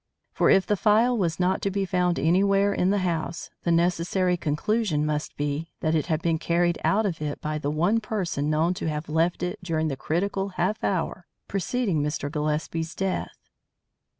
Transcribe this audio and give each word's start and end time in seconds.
For 0.33 0.49
if 0.49 0.65
the 0.65 0.75
phial 0.75 1.15
was 1.15 1.39
not 1.39 1.61
to 1.61 1.69
be 1.69 1.85
found 1.85 2.17
anywhere 2.17 2.73
in 2.73 2.89
the 2.89 2.97
house, 3.05 3.51
the 3.61 3.71
necessary 3.71 4.35
conclusion 4.35 5.05
must 5.05 5.37
be 5.37 5.69
that 5.81 5.93
it 5.93 6.07
had 6.07 6.23
been 6.23 6.39
carried 6.39 6.79
out 6.83 7.05
of 7.05 7.21
it 7.21 7.39
by 7.39 7.59
the 7.59 7.69
one 7.69 7.99
person 7.99 8.49
known 8.49 8.73
to 8.81 8.89
have 8.89 9.09
left 9.09 9.43
it 9.43 9.59
during 9.61 9.89
the 9.89 9.95
critical 9.95 10.49
half 10.57 10.83
hour 10.83 11.27
preceding 11.47 12.01
Mr. 12.01 12.31
Gillespie's 12.31 12.95
death. 12.95 13.51